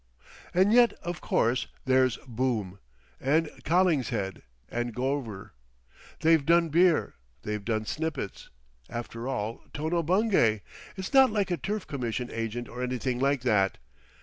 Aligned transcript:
_....And 0.59 0.73
yet, 0.73 0.93
of 1.03 1.21
course, 1.21 1.67
there's 1.85 2.17
Boom! 2.27 2.79
And 3.19 3.51
Collingshead 3.63 4.41
and 4.67 4.95
Gorver. 4.95 5.51
They've 6.21 6.43
done 6.43 6.69
beer, 6.69 7.13
they've 7.43 7.63
done 7.63 7.85
snippets! 7.85 8.49
After 8.89 9.27
all 9.27 9.61
Tono 9.75 10.01
Bungay—it's 10.01 11.13
not 11.13 11.29
like 11.29 11.51
a 11.51 11.57
turf 11.57 11.85
commission 11.85 12.31
agent 12.31 12.67
or 12.67 12.81
anything 12.81 13.19
like 13.19 13.41
that!... 13.41 13.77